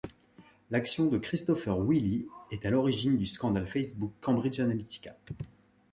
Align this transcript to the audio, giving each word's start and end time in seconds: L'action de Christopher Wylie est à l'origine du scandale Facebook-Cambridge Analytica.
L'action 0.71 1.09
de 1.09 1.19
Christopher 1.19 1.77
Wylie 1.77 2.25
est 2.49 2.65
à 2.65 2.71
l'origine 2.71 3.19
du 3.19 3.27
scandale 3.27 3.67
Facebook-Cambridge 3.67 4.59
Analytica. 4.59 5.15